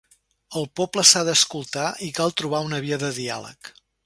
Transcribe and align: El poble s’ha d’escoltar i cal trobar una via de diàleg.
El 0.61 0.65
poble 0.79 1.03
s’ha 1.09 1.21
d’escoltar 1.27 1.85
i 2.09 2.11
cal 2.19 2.35
trobar 2.43 2.65
una 2.71 2.81
via 2.89 3.01
de 3.05 3.13
diàleg. 3.23 3.73